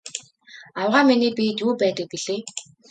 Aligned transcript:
Авгай 0.81 1.03
миний 1.09 1.33
биед 1.37 1.57
юу 1.65 1.71
байдаг 1.81 2.05
билээ? 2.11 2.41